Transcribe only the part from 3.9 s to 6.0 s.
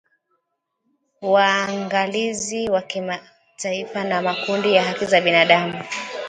na makundi ya haki za binadamu